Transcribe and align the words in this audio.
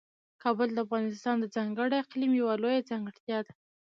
کابل 0.43 0.69
د 0.73 0.77
افغانستان 0.85 1.35
د 1.39 1.45
ځانګړي 1.55 1.95
اقلیم 2.03 2.31
یوه 2.41 2.55
لویه 2.61 2.87
ځانګړتیا 2.89 3.39
ده. 3.45 3.53